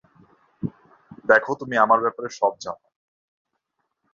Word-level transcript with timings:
দেখো, 1.25 1.51
তুমি 1.55 1.75
আমার 1.77 1.99
ব্যাপারে 2.01 2.29
সব 2.29 2.53
জানো। 2.59 2.85